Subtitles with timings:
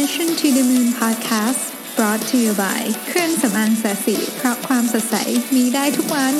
[0.00, 1.62] Mission to the Moon Podcast
[1.96, 5.16] brought to you by เครื่องสำอางแสสีเพราะความสดใส
[5.54, 6.34] มีได้ทุกวัน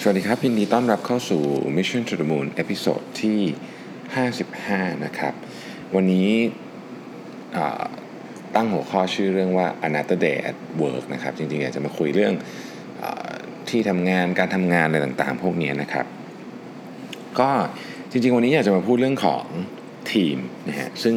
[0.00, 1.42] สวัสดีครับยินดีต้อนรับเข้าสู่
[1.76, 3.40] Mission to the Moon เอพิโซดที่
[4.20, 5.34] 55 นะครับ
[5.94, 6.30] วันนี้
[8.54, 12.34] ตั้งหัวข้อชื่อเรื่องว่า Another Day at Work นะครับ จริงๆ อยากจะมาคุยเรื่อง
[13.02, 13.04] อ
[13.68, 16.06] ที่ทำงานการทำงานอะไรต่างๆ พวกนี้นะครับ
[17.40, 17.50] ก็
[18.10, 19.44] จริง ๆ วันนี้อยากจะมาพูดเรื่องของ
[20.12, 20.36] ทีม
[20.68, 21.14] นะฮะซึ่ง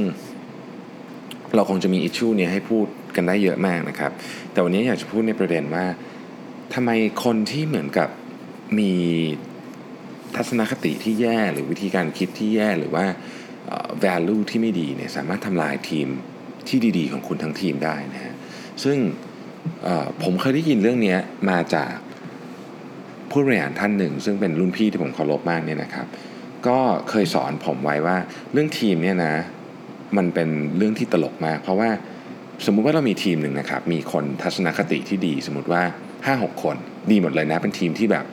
[1.56, 4.12] เราคงจะมีอิชชูเนี่ยให้พูดกันได้เยอะมากนะครับ
[4.52, 5.86] แต่วันนี้อยากจะพูดในประเด็นว่า
[6.74, 6.92] ทำไม
[7.24, 8.10] คนที่เหมือนกับ
[8.80, 8.94] มี
[10.36, 13.06] ทัศนคติที่แย่หรือวิธีการคิดที่แย่หรือว่า
[14.04, 16.08] value ที่ไม่ดีเนี่ยสามารถทำลายทีม
[16.68, 18.34] ที่ดีๆ ของคุณทั้งทีมได้นะฮะ
[18.84, 18.98] ซึ่ง
[20.24, 21.16] ผมเคยได้ยินเรื่องนี้
[21.50, 21.94] มาจาก
[23.36, 26.08] ผู้บริหารท่านหนึ่ง ซึ่งเป็นรุ่นพี่ที่ผมเคารพมากเนี่ยนะครับ
[26.68, 26.78] ก็
[27.10, 28.18] เคยสอนผมไว้ว่า
[28.54, 29.36] เรื่องทีมเนี่ยนะ
[30.18, 31.90] มันเป็นเรื่องที่ตลกมาก เพราะว่า
[32.66, 35.82] สมมุติว่าเรามีทีมหนึ่งนะครับมีคนทัศนคติที่ดี สมมติว่า
[36.42, 36.76] 5-6 คน
[37.12, 38.26] ดีหมดเลยนะ เป็นทีมที่แบบ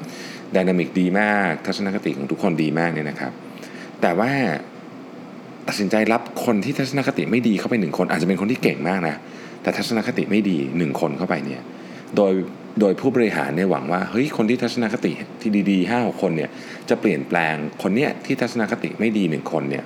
[0.55, 3.33] ดินามิกดีมาก ทัศนคติของทุกคนดีมากเนี่ยนะครับ
[4.01, 4.31] แต่ว่า
[5.69, 9.17] ตัดสินใจรับคนที่ทัศนคติไม่ดีเข้าไปหนึ่งคน อาจจะเป็นคนที่เก่งมากนะ
[9.63, 11.63] แต่ทัศนคติไม่ดีหนึ่งคนเข้าไปเนี่ย
[12.17, 12.33] โดย
[12.81, 16.51] โดยผู้บริหารเนี่ยหวังว่าเฮ้ยคนที่ทัศนคติที่ดีๆห้าหกคนเนี่ย
[16.89, 19.85] จะเปลี่ยนแปลงคนเนี้ยที่ทัศนคติไม่ดีหนึ่งคนเนี่ย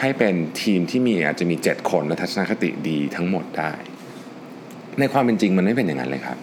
[0.00, 3.72] ให้เป็นทีมที่มีอาจจะมี 7 คนและทัศนคติดีทั้งหมดได้
[5.00, 6.38] ในความเป็นจริงมันไม่เป็นอย่างนั้นเลยครับ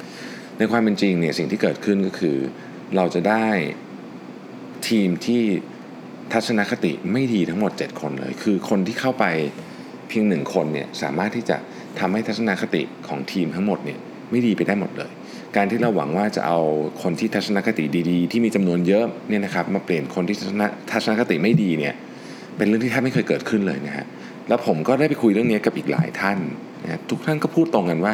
[0.58, 2.38] ในความเป็นจริงเนี่ยสิ่งที่เกิดขึ้นก็คือ
[2.96, 3.48] เราจะได้
[4.88, 5.44] ทีมที่
[6.34, 9.26] ทัศนคติไม่ดีทั้งหมด 7 คนเลย คือคนที่เข้าไป
[10.08, 11.58] เพียงหนึ่งคนเนี่ยสามารถที่จะ
[12.00, 14.00] ทำให้ทัศนคติของทีมทั้งหมดเนี่ย
[14.32, 15.12] ไม่ดีไปได้หมดเลย
[15.56, 16.60] การที่เราหวังว่าจะเอา
[17.02, 21.96] คนที่ทัศนคติดี ๆ ที่มีจำนวนเยอะเนี่ยนะครับมาเปลี่ยนคนที่ทัศนทัศนคติไม่ดีเนี่ย
[22.58, 24.06] เป็นเรื่องที่แทบไม่เคยเกิดขึ้นเลยนะฮะ
[24.48, 26.38] แล้วผมก็ได้ไปคุยเรื่องนี้กับอีกหลายท่าน
[26.84, 28.14] นะทุกท่านก็พูดตรงกันว่า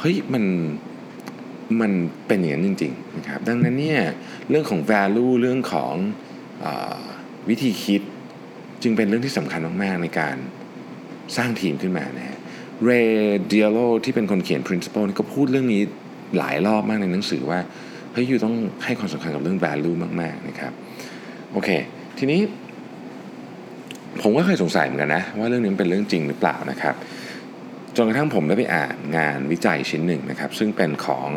[0.00, 0.44] เฮ้ยมัน
[1.80, 1.92] มัน
[2.26, 4.00] เป็นอย่างนั้นจริงๆนะครับดังนั้นเนี่ย
[4.50, 5.94] เรื่องของ value เรื่องของ
[6.64, 6.66] อ
[7.48, 8.02] วิธีคิด
[8.82, 10.36] จึงเป็นเรื่องที่สำคัญมากๆในการ
[11.36, 12.38] สร้างทีมขึ้นมานะฮะ
[12.84, 12.90] เร
[13.46, 15.82] เดียโลที่เป็นคนเขียน principle นี่ก็พูดเรื่องนี้
[16.38, 17.58] หลายรอบมากในหนังสือว่า
[18.12, 18.54] เฮ้ยยูต้อง
[18.84, 20.72] ให้ความสำคัญกับเรื่อง value มากๆนะครับ
[21.52, 21.68] โอเค
[22.18, 22.40] ทีนี้
[24.22, 26.94] ผมก็เคยสงสัยเหมือนกันนะ ว่าเรื่องนี้เป็นเรื่องจริงหรือเปล่านะครับ
[27.96, 31.28] จนกระทั่งผมได้ไปอ่านงานวิจัยชิ้นหนึ่งนะครับ ซึ่งเป็นของ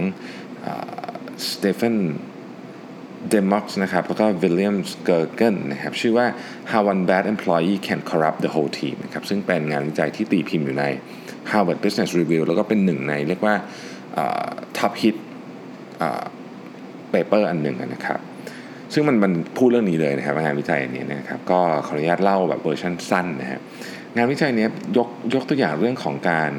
[1.50, 1.96] Stephen
[3.30, 6.26] Dimmock นะครับแล้วก็ William Gerken นะครับชื่อว่า
[6.72, 10.86] How One Bad Employee Can Corrupt the Whole Team นะครับซึ่งเป็นงานวิจัยที่ตีพิมพ์อยู่ใน
[11.52, 13.56] Harvard Business Review แล้วก็เป็นหนึ่งในเรียกว่า
[14.78, 15.16] top hit
[17.12, 18.20] paper อันหนึ่งนะครับ
[18.94, 23.60] ซึ่งมันมันพูดเรื่องนี้เลยนะครับงานวิจัยอันนี้นะครับก็ขออนุญาตเล่าแบบเวอร์ชันสั้นนะฮะ
[24.16, 24.66] งานวิจัยนี้
[24.98, 26.52] ยกยกตัวอย่างเรื่องของการ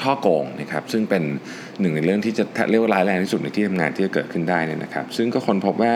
[0.00, 1.22] ช่อโกงนะครับซึ่งเป็น
[1.80, 5.94] หนึ่งในเรื่องที่จะเรียกว่าร้ายแรงที่สุดในที่ทำงานที่จะเกิดขึ้นได้นี่นะครับ ซึ่งก็คนพบว่า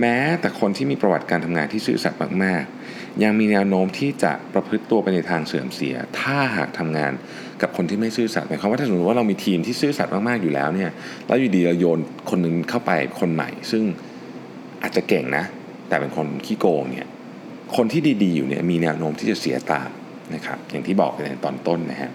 [0.00, 7.12] แม้แต่คนที่มีประวัติการทำงานที่ซื่อสัตย์มากๆ ยังมีแนวโน้มที่จะประพฤติตัวไปในทางเสื่อมเสีย ถ้าหากทำงาน
[7.62, 10.90] กับคนที่ไม่ซื่อสัตย์หมายความว่าถ้าสมมติว่าเรามีทีมที่ซื่อสัตย์มากๆอยู่แล้วเนี่ย
[11.26, 11.98] แล้วอยู่ดีเราโยน
[12.30, 12.90] คนหนึงเข้าไป
[13.20, 13.82] คนใหม่ ซึ่ง
[14.82, 15.44] อาจจะเก่งนะ
[15.88, 17.06] แต่เป็นคนขี้โกงเนี่ย
[17.76, 19.88] คนที่ดีๆอยู่เนี่ยมีแนวโน้มที่จะเสียตาม
[20.34, 22.10] นะครับอย่างที่บอกไปในตอนต้นนะฮะ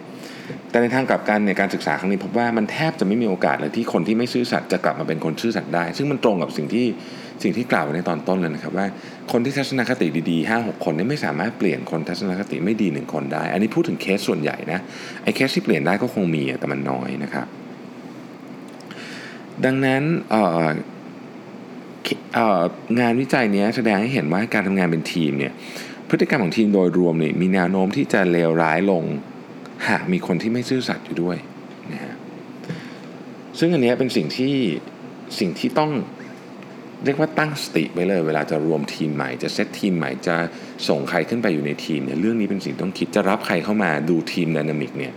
[0.69, 6.85] แต่ในทางกลับกันในยการศึกษาครั้งนี้พบว่ามันแทบจะไม่มีโอกาสเลยที่คนที่ไม่ซื่อสัตย์จะกลับมาเป็นคนซื่อสัตย์ได้ ซึ่งมันตรงกับสิ่งที่
[7.44, 8.88] สิ่งที่กล่าวไว้ในตอนต้นเลยนะครับว่า
[9.31, 14.80] คนที่ทัศนคติดีๆห้าหกคนนี่ไม่สามารถเปลี่ยนคนทัศนคติไม่ดีหนึ่งคนได้ อันนี้พูดถึงเคสส่วนใหญ่นะ
[15.24, 17.47] ไอ้เคสที่เปลี่ยนได้ก็คงมีแต่มันน้อยนะครับ
[19.66, 20.03] ดังนั้น
[23.00, 25.53] งานวิจัยนี้แสดงให้เห็นว่าการทำงานเป็นทีมเนี่ย
[26.09, 29.03] พฤติกรรมของทีมโดยรวมเนี่ยมีแนวโน้มที่จะเลวร้ายลง
[29.88, 31.38] หากมีคนที่ไม่ซื่อสัตย์อยู่ด้วย
[31.92, 32.13] นะฮะ
[33.59, 34.56] ซึ่งอันนี้เป็นสิ่งที่
[35.39, 35.92] สิ่งที่ต้อง
[37.03, 40.36] เรียกว่าตั้งสติไว้เลยเวลาจะรวมทีมใหม่ จะเซตทีมใหม่จะ
[40.88, 45.13] ส่งใครขึ้นไปอยู่ในทีมเนี่ยเรื่องนี้เป็นสิ่งต้องคิดจะรับใครเข้ามาดู team dynamic เนี่ย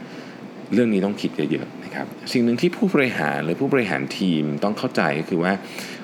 [0.74, 5.52] เรื่องนี้ต้องคิดเยอะๆนะครับสิ่งหนึ่งที่ผู้บริหารหรือผู้บริหารทีมต้องเข้าใจก็คือว่า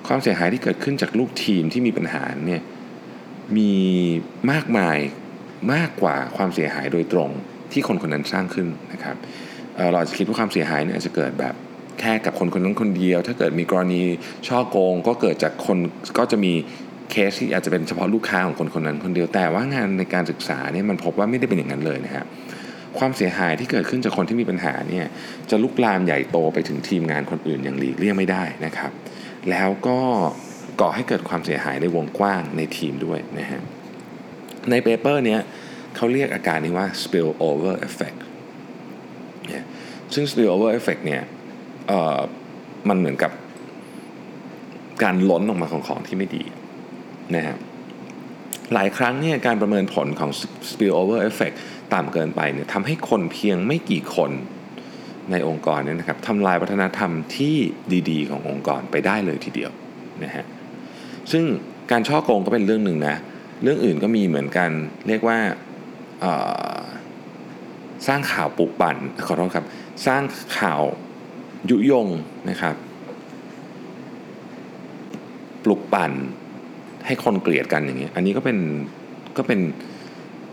[0.07, 2.63] ความเสียหายที่เกิดขึ้นจากลูกทีมที่มีปัญหาเนี่ย
[3.57, 3.73] มี
[4.53, 4.99] มากมาย
[5.75, 7.31] มากกว่าความเสียหายโดยตรง
[7.73, 9.17] ที่คนคนนั้นสร้างขึ้นนะครับ
[9.77, 11.55] เราจะคิดว่าความเสียหายเนี่ยจะเกิดแบบ
[12.01, 14.01] แค่กับคนคนนั้นคนเดียว ถ้าเกิดมีกรณี
[14.49, 15.79] ช่อโกงก็เกิดจากคน
[16.19, 16.53] ก็จะมี
[17.11, 22.27] เคสที่อาจจะเป็นเฉพาะลูกค้าของคนคนนั้นคนเดียว แต่ว่างานในการศึกษาเนี่ยมันพบว่าไม่ได้เป็นอย่างนั้นเลยนะครับ
[22.99, 25.07] ความเสียหายที่เกิดขึ้นจากคนที่มีปัญหาเนี่ย
[25.51, 28.93] จะลุกลามใหญ่โตไปถึงทีมงานคนอื่นอย่างหลีกเลี่ยงไม่ได้นะครับ
[29.51, 29.99] แล้วก็
[30.81, 33.61] ก่อให้เกิดความเสียหายในวงกว้างในทีมด้วยนะฮะ
[34.71, 35.41] ใน paper เนี้ย
[35.97, 38.19] เขาเรียกอาการนี้ว่า spill over effect
[39.49, 39.65] เนี่ย
[40.15, 41.34] ซึ่ง spill over effect เนี่ยเอ่อ
[42.89, 43.33] มันเหมือนกับ
[45.03, 46.45] การล้นออกมาของของที่ไม่ดี
[47.35, 47.57] นะฮะ
[48.75, 50.31] หลายครั้งเนี่ยการประเมินผลของ
[50.71, 51.57] spill over effect
[51.95, 54.31] ต่ำเกินไปเนี่ยทำให้คนเพียงไม่กี่คน
[55.31, 57.57] ในองค์กรเนี่ยนะครับทำลายวัฒนธรรมที่
[58.11, 59.71] ดีๆ ขององค์กรไปได้เลยทีเดียว
[60.25, 60.45] นะฮะ
[61.33, 61.45] ซึ่ง
[61.91, 63.17] การช่อโกงก็เป็นเรื่องหนึ่งนะ
[63.63, 64.71] เรื่องอื่นก็มีเหมือนกัน
[65.09, 65.39] เรียกว่า
[68.07, 68.97] สร้างข่าวปลุกปั่น
[69.27, 69.67] ขอโทษครับ
[70.07, 70.23] สร้าง
[70.59, 70.83] ข่าว
[71.71, 72.09] ยุยง
[72.51, 72.75] นะครับ
[75.65, 76.13] ปลุกปั่น
[77.07, 78.59] ให้คนเกลียดกันอย่างเงี้ อันนี้ก็เป็น
[79.37, 79.61] ก็เป็น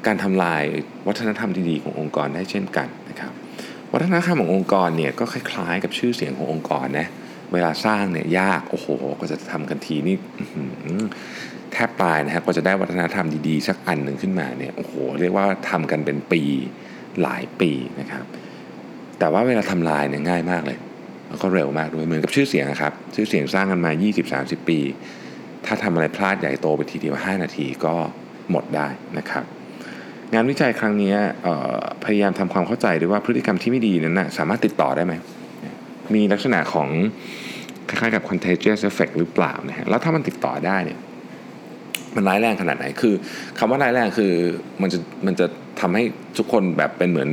[0.06, 0.63] การทำลาย
[1.08, 3.31] วัฒนธรรมดีๆขององค์กรได้เช่นกันนะครับ
[3.94, 7.08] วัฒนธรรมขององค์กรเนี่ยก็คล้ายๆ กับชื่อเสียงขององค์กรนะ
[7.54, 8.88] เวลาสร้างเนี่ยยากโอ้โห
[9.19, 10.16] ก็จะทำกันทีนี่
[11.72, 16.44] แทบตายนะฮะกว่าจะได้วัฒนธรรมดีๆ สักอันหนึ่งขึ้นมาเนี่ยโอ้โหเรียกว่าทำกันเป็นปี
[17.22, 18.25] หลายปีนะครับ
[19.19, 20.78] แต่ว่าเวลาทำลายเนี่ยง่ายมากเลย
[21.31, 23.92] แล้วก็เร็วมากด้วยเหมือนกับชื่อเสียงครับ ชื่อเสียงสร้างกันมา
[24.30, 24.80] 20-30 ปี
[25.66, 27.94] ถ้าทำอะไรพลาดใหญ่โตไปทีเดียว 5 นาทีก็
[28.51, 28.88] หมดได้
[29.18, 29.44] นะครับ
[30.33, 31.13] งานวิจัยครั้งนี้
[32.04, 35.13] พยายามทำความเข้าใจด้วยว่าพฤติกรรมที่ไม่ดีนั้นนะสามารถติดต่อได้ไหม
[36.16, 36.89] มีลักษณะของ
[37.88, 41.00] คล้ายๆกับ contagious effect หรือเปล่านะฮะ แล้วถ้ามันติดต่อได้เนี่ย
[42.16, 43.13] มันร้ายแรงขนาดไหน คือ
[43.60, 44.34] คำว่าร้ายแรงคือ
[44.81, 45.45] มันจะมันจะ
[45.81, 46.04] ทำให้
[46.38, 47.30] ทุกคนแบบเป็นเหมือน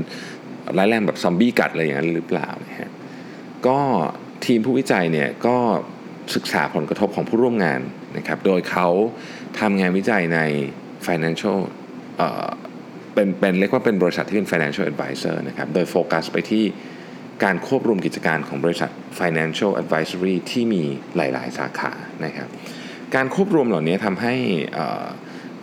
[0.79, 2.91] ร้ายแรงแบบซอมบี้กัดอะไรอย่างนั้นหรือเปล่านะฮะ
[3.67, 3.79] ก็
[4.47, 5.57] ทีมผู้วิจัยเนี่ยก็
[6.35, 7.81] ศึกษาผลกระทบของผู้ร่วมงาน
[8.17, 8.89] นะครับ โดยเขา
[9.61, 10.41] ทำงานวิจัยใน
[11.07, 11.59] financial
[12.19, 12.47] เอ่อ
[13.15, 16.65] เป็นเป็นเรียกว่าเป็นบริษัทที่เป็น financial advisor นะครับ โดยโฟกัสไปที่
[17.45, 18.91] การควบรวมกิจการของบริษัท
[19.21, 20.83] financial advisory ที่มี
[21.17, 21.93] หลาย ๆ สาขา
[22.25, 22.49] นะครับ
[23.15, 24.35] การควบรวมเหล่านี้ทำให้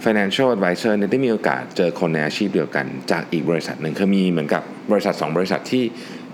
[0.06, 5.84] financial advisor ได้มีโอกาสเจอคนในอาชีพเดียวกันจากอีกบริษัทหนึ่งคือมีเหมือนกับบริษัท 2 บริษัทที่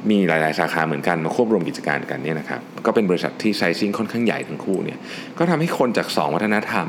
[0.10, 5.00] มีหลาย ๆ สาขาเหมือนกันมาควบรวมกิจการกันเนี่ยนะครับก็เป็นบริษัทที่ไซซิ่งค่อนข้างใหญ่ทั้งคู่เนี่ย
[5.38, 6.88] ก็ทำให้คนจาก 2 วัฒนธรรม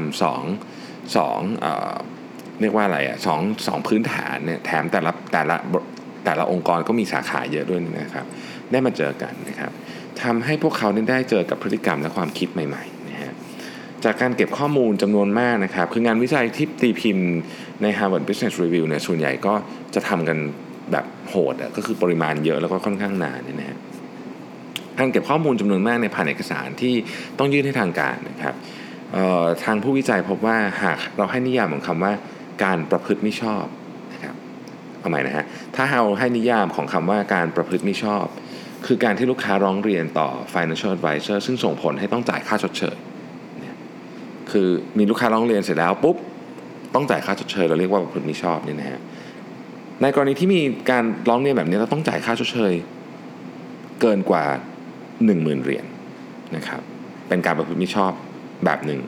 [0.59, 1.95] 2 2เอ่อ
[2.61, 5.57] เรียกว่าอะไรอะสองสองพื้นฐานเนี่ยแถมแต่ละแต่ละ
[6.25, 8.27] แต่ละองค์กรก็มีสาขาเยอะด้วยนะครับ
[8.71, 9.73] ได้มาเจอกันนะครับ
[10.23, 13.33] ทำให้พวกเขาได้เจอกับพฤติกรรมและความคิดใหม่ๆนะฮะ
[14.05, 17.29] จากการเก็บข้อมูลจำนวนมากนะครับ คืองานวิจัยที่ตีพิมพ์
[17.83, 19.55] ใน Harvard Business Review เนี่ยส่วนใหญ่ก็
[19.95, 20.39] จะทำกัน
[20.93, 23.79] แบบโหดอะก็คือปริมาณเยอะแล้วก็ค่อนข้างนานเนี่ยนะฮะ
[24.99, 26.95] การเก็บข้อมูลจำนวนมากในผ่านเอกสารที่
[27.39, 28.55] ต้องยื่นให้ทางการนะครับ
[29.65, 32.13] ทางผู้วิจัยพบว่าหากเราให้นิยามของคำว่า
[32.65, 33.65] การประพฤติไม่ชอบ
[34.13, 34.35] นะครับ
[35.01, 35.45] เอาใหม่นะฮะ
[35.77, 38.27] ถ้าเราให้นิยามของคำว่าการประพฤติไม่ชอบ
[38.87, 42.97] คือการที่ลูกค้าร้องเรียนต่อ financial advisor ซึ่งส่งผลให้ต้องจ่ายค่าชดเชย
[44.51, 44.69] คือ
[44.99, 46.17] มีลูกค้าร้องเรียนเสร็จแล้วปุ๊บ
[46.95, 49.01] ต้องจ่ายค่าชดเชยเราเรียกว่าประพฤติไมิชอบนี่นะฮะ
[50.03, 50.61] ในกรณีที่มี
[50.91, 52.75] การร้องเรียนแบบนี้เราต้องจ่ายค่าชดเชย
[54.01, 54.45] เกินกว่า
[55.05, 55.87] 10,000เหรียญ
[56.57, 56.81] นะครับ
[57.29, 58.13] เป็นการประพฤติมิชอบ
[58.65, 59.01] แบบหนึ่ง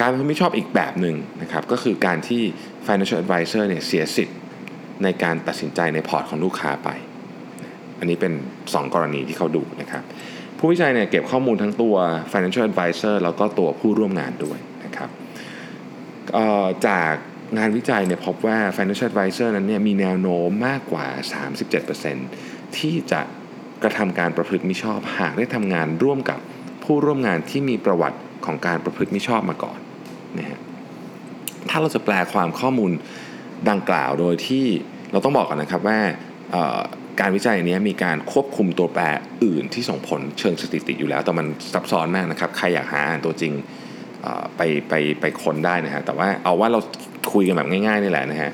[0.00, 2.42] การประพฤติมิชอบอีกแบบหนึ่งนะครับ ก็คือการที่
[2.86, 4.38] financial advisor เนี่ยเสียสิทธิ์
[5.02, 6.88] ในการตัดสินใจในพอร์ตของลูกค้าไป
[7.98, 8.32] อันนี้เป็น
[8.62, 10.02] 2 กรณีที่เขาดูนะครับ
[10.58, 11.94] ผู้วิจัยเนี่ยเก็บข้อมูลทั้งตัว
[12.32, 15.10] financial advisor แล้วก็ตัวผู้ร่วมงานด้วยนะครับ
[16.86, 17.12] จาก
[17.58, 21.06] งานวิจัยเนี่ยพบว่า financial advisor นั้นเนี่ยมีแนวโน้มมากกว่า
[21.92, 23.20] 37%ที่จะ
[23.82, 26.40] กระทำการประพฤติมิชอบ หากได้ทำงานร่วมกับ
[26.84, 29.78] ผู้ร่วมงานที่มีประวัติของการประพฤติมิชอบมาก่อน
[30.38, 30.60] นะฮะ
[31.70, 32.92] ถ้าเราจะแปลความข้อมูล
[33.70, 34.64] ดังกล่าวโดยที่
[35.12, 36.00] เราต้องบอกกันนะครับว่า
[37.20, 39.02] การวิจัยนี้มีการควบคุมตัวแปร
[39.44, 43.52] อื่นที่ส่งผลเชิงสถิติอยู่แล้ว แต่มันซับซ้อนมากนะครับ ใครอยากหาอ่านตัวจริง
[44.56, 46.80] ไปไปไปค้นได้นะฮะแต่ว่าเอาว่าเรา
[47.32, 48.52] คุยกันแบบง่ายๆนี่แหละนะฮะ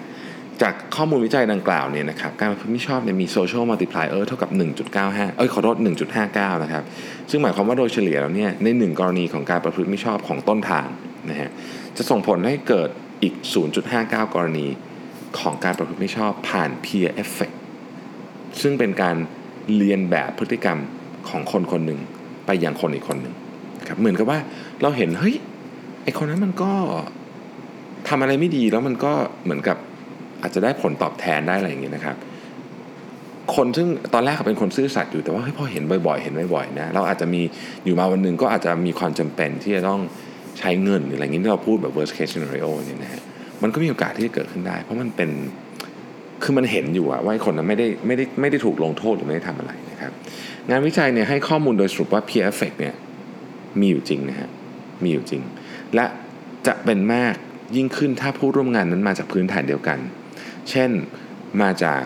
[0.62, 4.50] จากข้อมูลวิจัยดังกล่าวเนี่ยนะครับการพึ่งชอบเนี่ยมี social multiplier เท่ากับ
[4.94, 5.76] 1.95 เอ้ยขอโทษ
[6.20, 6.84] 1.59 นะครับ
[7.30, 10.86] ซึ่งหมายความว่าโดยเฉลี่ยแล้วเนี่ยใน 1 กรณีของการประพฤติไม่ชอบของต้นทาง
[11.30, 11.50] นะฮะ
[11.96, 12.88] จะส่งผลให้เกิด
[13.22, 13.34] อีก
[13.84, 14.66] 0.59 กรณี
[15.38, 17.56] ของการประพฤติไม่ชอบผ่าน peer effect
[18.60, 19.16] ซึ่งเป็นการ
[19.76, 20.78] เรียนแบบพฤติกรรม
[21.28, 22.00] ของคนคนหนึ่ง
[22.46, 23.34] ไปยังคนอีกคนหนึ่ง
[23.88, 24.38] ครับเหมือนกับว่า
[24.82, 25.36] เราเห็นเฮ้ย
[26.04, 26.70] ไอคนนั้นมันก็
[28.08, 29.12] ทำอะไรไม่ดีแล้วมันก็
[29.44, 29.76] เหมือนกับ
[30.42, 32.16] อาจจะได้ผลตอบแทนได้อะไรอย่างเงี้ยนะครับ
[33.54, 37.42] คนซึ่งตอนแรกเขาเป็นคนซื่อสัตย์อยู่แต่ว่าเฮ้ยพอเห็นบ่อยๆ เห็นบ่อยๆนะเราอาจจะมี
[37.84, 40.00] อยู่มาวันหนึ่งก็อาจจะมีความจำเป็นที่จะต้อง
[40.58, 43.20] ใช้เงินหรืออะไรเงี้ยที่เราพูดแบบ worst case scenario เนี่ยนะฮะ
[43.62, 45.30] มันก็มีโอกาสที่จะเกิดขึ้นได้ เพราะมันเป็น
[46.42, 50.12] คือมันเห็นอยู่ว่าคนนั้นไม่ได้ไม่ได้ไม่ได้ถูกลงโทษหรือไม่ได้ทำอะไรนะครับ
[50.70, 52.94] งานวิจัยเนี่ยให้ข้อมูลโดยสรุปว่า peer effect เนี่ย
[53.80, 54.48] มีอยู่จริงนะฮะ
[55.02, 55.42] มีอยู่จริง
[55.94, 56.06] และ
[56.66, 57.34] จะเป็นมาก
[57.76, 59.98] ยิ่งขึ้นถ้าผู้ร่วมงานนั้นมาจากพื้นฐานเดียวกัน
[60.70, 60.90] เช่น
[61.62, 62.02] มาจาก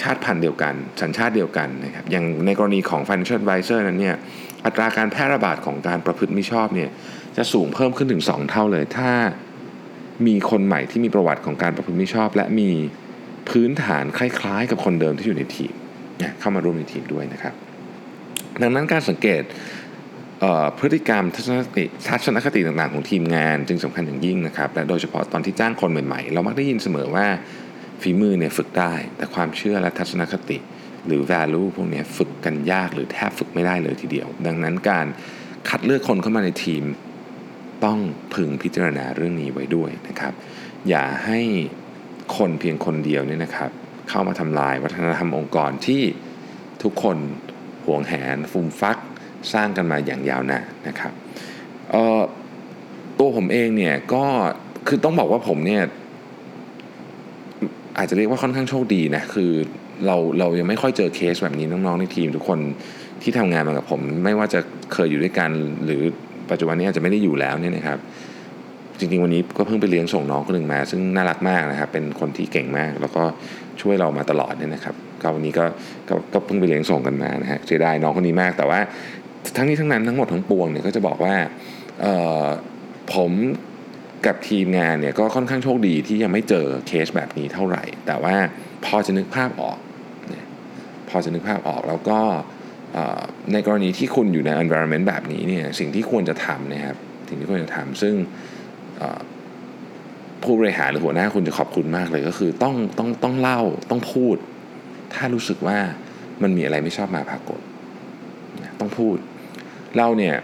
[0.00, 4.16] ชาติพันธุ์เดียวกัน สัญชาติเดียวกันนะครับอย่างในกรณีของ financial advisor นั้นเนี่ย
[4.64, 6.90] อัตราการแพร่ระบาดของการประพฤติมิชอบเนี่ย
[7.36, 9.10] จะสูงเพิ่มขึ้นถึง 2 เท่าเลย ถ้า
[10.26, 12.70] มีคนใหม่ที่มีประวัติของการประพฤติมิชอบ และมี
[13.50, 15.72] พื้นฐานคล้ายๆ กับคนเดิมที่อยู่ในทีม
[16.40, 17.54] เข้ามาร่วมในทีมด้วยนะครับ
[18.62, 19.42] ดังนั้นการสังเกต
[20.78, 27.26] พฤติกรรมทัศนคติทัศนคติต่างๆ ของทีมงานจึงสำคัญอย่างยิ่งนะครับและโดยเฉพาะตอนที่จ้างคนใหม่ๆ เรามักได้ยินเสมอว่า
[28.02, 30.58] ฝีมือเนี่ยฝึกได้ แต่ความเชื่อและทัศนคติ
[31.06, 35.06] หรือ value พวกนี้ฝึกกันยากหรือแทบฝึกไม่ได้เลยทีเดียว ดังนั้นการ
[35.68, 36.84] คัดเลือกคนเข้ามาในทีม
[37.84, 37.98] ต้อง
[38.34, 40.32] พึงพิจารณาเรื่องนี้ไว้ด้วยนะครับ
[40.88, 41.40] อย่าให้
[42.36, 43.70] คนเพียงคนเดียวเนี่ยนะครับ
[44.08, 46.02] เข้ามาทำลายวัฒนธรรมองค์กรที่
[46.82, 47.16] ทุกคน
[47.86, 48.98] ห่วงแหนฟุมฟัก
[49.52, 51.12] สร้างกันมาอย่างยาวนานนะครับ
[53.18, 54.24] ตัวผมเองเนี่ยก็
[54.88, 55.82] คือต้องบอกว่าผมเนี่ย
[57.98, 59.50] อาจจะเรียกว่าค่อนข้างโชคดีนะคือ
[60.06, 62.58] เราเรายังไม่ค่อยเจอเคสแบบนี้น้องๆในทีม ทุกคน
[63.22, 64.60] ที่ทำงานมากับผม ไม่ว่าจะ
[64.92, 65.50] เคยอยู่ด้วยกัน
[65.84, 66.02] หรือ
[66.50, 67.98] ปัจจุบันนี้อาจจะไม่ได้อยู่แล้วเนี่ยนะครับ
[68.98, 73.22] จริงๆวันนี้ก็เพิ่งไปเลี้ยงส่งน้องคนหนึ่งมา ซึ่งน่ารักมากนะครับเป็นคนที่เก่งมาก แล้วก็
[73.80, 75.64] ช่วยเรามาตลอดเนี่ยนะครับก็วันนี้ก็
[76.08, 78.80] ก็ก็เพิ่งไปเลี้ยงส่งกันมานะฮะเสียดายน้องคนนี้มาก แต่ว่า
[79.56, 81.34] ทั้งนี้ทั้งนั้นทั้งหมดทั้งปวงเนี่ยก็จะบอกว่า
[83.14, 83.32] ผม
[84.26, 88.36] กับทีมงานเนี่ยก็ค่อนข้างโชคดีที่ยังไม่เจอเคสแบบนี้เท่าไหร่ แต่ว่า
[88.84, 89.78] พอจะนึกภาพออก
[91.08, 92.18] พอจะนึกภาพออกแล้วก็
[93.52, 96.96] ในกรณีที่คุณอยู่ใน environment แบบนี้เนี่ยสิ่งที่ควรจะทำนะครับ
[97.28, 98.14] สิ่งที่ควรจะทำซึ่ง
[100.42, 104.36] ผู้บริหารหรือหัวหน้าคุณจะขอบคุณมากเลยก็คือต้องต้องต้องเล่าต้องพูด
[105.14, 105.78] ถ้ารู้สึกว่า
[106.42, 107.60] มันมีอะไรไม่ชอบมาพากฏ
[108.80, 109.16] ต้องพูด
[109.98, 110.36] เราเนี่ย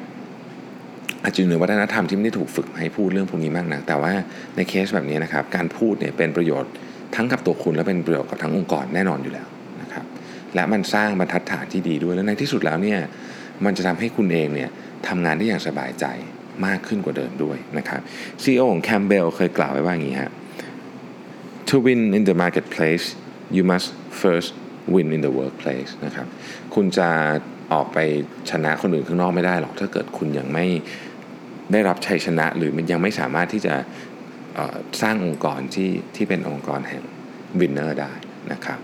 [1.23, 4.13] อาจจะอยู่ในวัฒนธรรมที่ไม่ได้ถูกฝึกให้พูดเรื่องพวกนี้มากนะแต่ว่า
[4.57, 6.73] ในเคสแบบนี้นะครับการพูดเนี่ยเป็นประโยชน์
[7.15, 9.47] ทั้งกับตัวคุณและเป็นประโยชน์กับทั้งองค์กรแน่นอนอยู่แล้ว
[9.83, 10.05] นะครับ
[10.55, 13.01] และมันสร้างบรรทัดฐานที่ดีด้วยและในที่สุดแล้วเนี่ย
[13.65, 14.71] มันจะทำให้คุณเองเนี่ย
[15.09, 16.05] ทำงานได้อย่างสบายใจ
[16.67, 18.01] มากขึ้นกว่าเดิมด้วยนะครับ
[18.43, 20.33] CEO ของ Campbell เคยกล่าวไว้ว่าอย่างนี้ฮะ
[21.69, 23.07] To win in the marketplace
[23.57, 23.89] you must
[24.23, 24.51] first
[24.95, 26.27] win in the workplace นะครับ
[26.75, 27.09] คุณจะ
[27.73, 27.99] ออกไป
[28.51, 30.67] ชนะคนอื่นข้างนอกไม่ได้หรอกถ้าเกิดคุณยังไม่
[31.73, 33.75] ได้รับชัยชนะ หรือมันยังไม่สามารถที่จะ
[35.03, 37.03] สร้างองค์กรที่ที่เป็นองค์กรแห่ง
[37.61, 38.13] วินเนอร์ได้
[38.53, 38.79] นะครับ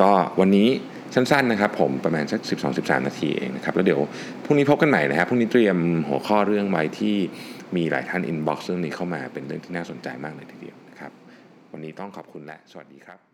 [0.00, 0.10] ก็
[0.40, 0.68] วันนี้
[1.14, 2.40] สั้นๆนะครับผมประมาณสัก
[2.74, 4.00] 12-13 นาทีเองนะครับ แล้วเดี๋ยว
[4.44, 5.76] พรุ่งนี้พบกันใหม่นะครับพรุ่งนี้เตรียม
[6.08, 7.16] หัวข้อเรื่องไว้ที่
[7.76, 11.12] มีหลายท่านอินบ็อกซ์เรื่องนี้เข้ามาเป็นเรื่องที่น่าสนใจมากเลยทีเดียวนะครับ
[11.72, 13.29] วันนี้ต้องขอบคุณและ สวัสดีครับ